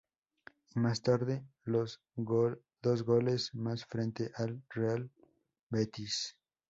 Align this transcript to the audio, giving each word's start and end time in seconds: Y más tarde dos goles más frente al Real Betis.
Y 0.73 0.79
más 0.79 1.03
tarde 1.03 1.45
dos 1.63 2.01
goles 3.05 3.53
más 3.53 3.85
frente 3.85 4.31
al 4.35 4.63
Real 4.71 5.11
Betis. 5.69 6.35